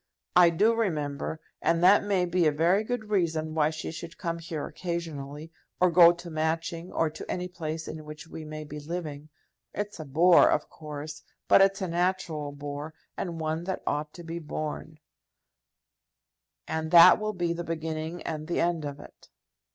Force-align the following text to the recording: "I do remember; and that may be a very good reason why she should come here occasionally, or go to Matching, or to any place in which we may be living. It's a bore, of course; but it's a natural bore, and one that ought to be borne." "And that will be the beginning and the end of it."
"I 0.35 0.49
do 0.49 0.73
remember; 0.73 1.39
and 1.61 1.83
that 1.83 2.03
may 2.03 2.25
be 2.25 2.47
a 2.47 2.51
very 2.51 2.83
good 2.83 3.11
reason 3.11 3.53
why 3.53 3.69
she 3.69 3.91
should 3.91 4.17
come 4.17 4.39
here 4.39 4.65
occasionally, 4.65 5.51
or 5.79 5.91
go 5.91 6.11
to 6.11 6.31
Matching, 6.31 6.91
or 6.91 7.11
to 7.11 7.29
any 7.31 7.47
place 7.47 7.87
in 7.87 8.03
which 8.03 8.27
we 8.27 8.43
may 8.43 8.63
be 8.63 8.79
living. 8.79 9.29
It's 9.75 9.99
a 9.99 10.05
bore, 10.05 10.49
of 10.49 10.71
course; 10.71 11.21
but 11.47 11.61
it's 11.61 11.83
a 11.83 11.87
natural 11.87 12.51
bore, 12.51 12.95
and 13.15 13.39
one 13.39 13.65
that 13.65 13.83
ought 13.85 14.11
to 14.13 14.23
be 14.23 14.39
borne." 14.39 14.97
"And 16.67 16.89
that 16.89 17.19
will 17.19 17.33
be 17.33 17.53
the 17.53 17.63
beginning 17.63 18.23
and 18.23 18.47
the 18.47 18.59
end 18.59 18.85
of 18.85 18.99
it." 18.99 19.29